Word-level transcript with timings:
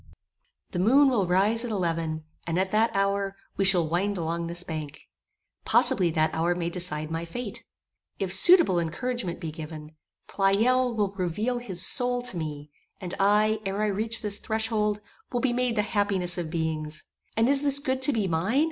The 0.71 0.79
moon 0.79 1.09
will 1.11 1.27
rise 1.27 1.63
at 1.63 1.69
eleven, 1.69 2.23
and 2.47 2.57
at 2.57 2.71
that 2.71 2.89
hour, 2.95 3.35
we 3.55 3.63
shall 3.63 3.87
wind 3.87 4.17
along 4.17 4.47
this 4.47 4.63
bank. 4.63 5.01
Possibly 5.63 6.09
that 6.09 6.33
hour 6.33 6.55
may 6.55 6.71
decide 6.71 7.11
my 7.11 7.23
fate. 7.23 7.63
If 8.17 8.33
suitable 8.33 8.79
encouragement 8.79 9.39
be 9.39 9.51
given, 9.51 9.91
Pleyel 10.27 10.95
will 10.95 11.11
reveal 11.15 11.59
his 11.59 11.85
soul 11.85 12.23
to 12.23 12.37
me; 12.37 12.71
and 12.99 13.13
I, 13.19 13.59
ere 13.63 13.79
I 13.83 13.89
reach 13.89 14.23
this 14.23 14.39
threshold, 14.39 15.01
will 15.31 15.39
be 15.41 15.53
made 15.53 15.75
the 15.75 15.83
happiest 15.83 16.35
of 16.39 16.49
beings. 16.49 17.03
And 17.37 17.47
is 17.47 17.61
this 17.61 17.77
good 17.77 18.01
to 18.01 18.11
be 18.11 18.27
mine? 18.27 18.59